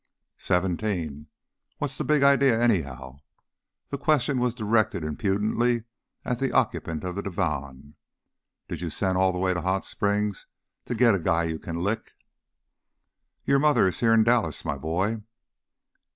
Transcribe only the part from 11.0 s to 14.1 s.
a guy you can lick?" "Your mother is